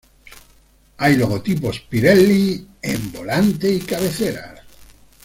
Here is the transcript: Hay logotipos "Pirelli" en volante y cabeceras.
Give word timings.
Hay 0.97 1.15
logotipos 1.15 1.79
"Pirelli" 1.81 2.65
en 2.81 3.11
volante 3.11 3.71
y 3.71 3.81
cabeceras. 3.81 4.61